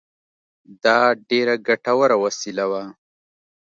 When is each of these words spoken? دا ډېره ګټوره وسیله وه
دا 0.83 0.99
ډېره 1.29 1.55
ګټوره 1.67 2.15
وسیله 2.23 2.65
وه 2.71 2.83